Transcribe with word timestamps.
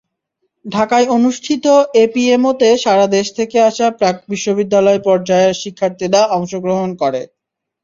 ঢাকায় 0.65 1.07
অনুষ্ঠিত 1.15 1.65
এপিএমওতে 2.01 2.69
সারা 2.83 3.05
দেশ 3.15 3.27
থেকে 3.37 3.57
আসা 3.69 3.87
প্রাক্-বিশ্ববিদ্যালয় 3.99 4.99
পর্যায়ের 5.07 5.59
শিক্ষার্থীরা 5.61 6.21
অংশগ্রহণ 6.37 6.89
করে। 7.01 7.21